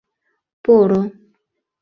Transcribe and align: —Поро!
—Поро! 0.63 1.01